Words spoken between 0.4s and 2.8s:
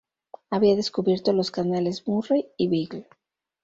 Había descubierto los canales Murray y